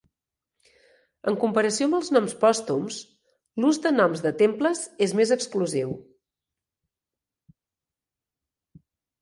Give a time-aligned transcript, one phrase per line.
[1.31, 2.97] En comparació amb els noms pòstums,
[3.65, 5.95] l'ús de noms de temples és més exclusiu.